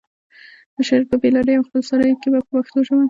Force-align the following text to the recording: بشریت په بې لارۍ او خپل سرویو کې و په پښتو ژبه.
بشریت 0.75 1.05
په 1.09 1.15
بې 1.21 1.29
لارۍ 1.35 1.53
او 1.55 1.65
خپل 1.67 1.81
سرویو 1.89 2.19
کې 2.21 2.27
و 2.29 2.35
په 2.45 2.53
پښتو 2.57 2.79
ژبه. 2.87 2.99